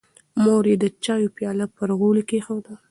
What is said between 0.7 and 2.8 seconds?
یې د چایو پیاله پر غولي کېښوده.